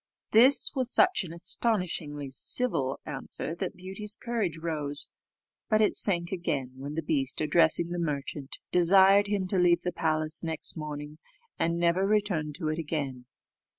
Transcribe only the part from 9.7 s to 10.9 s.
the palace next